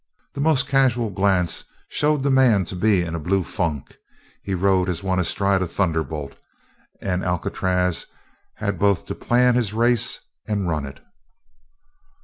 The 0.33 0.41
most 0.41 0.67
casual 0.67 1.11
glance 1.11 1.63
showed 1.89 2.23
the 2.23 2.31
man 2.31 2.65
to 2.65 2.75
be 2.75 3.03
in 3.03 3.13
a 3.13 3.19
blue 3.19 3.43
funk; 3.43 3.99
he 4.41 4.55
rode 4.55 4.89
as 4.89 5.03
one 5.03 5.19
astride 5.19 5.61
a 5.61 5.67
thunderbolt 5.67 6.37
and 7.01 7.23
Alcatraz 7.23 8.07
had 8.55 8.79
both 8.79 9.05
to 9.05 9.13
plan 9.13 9.53
his 9.53 9.75
race 9.75 10.19
and 10.47 10.67
run 10.67 10.87
it. 10.87 11.01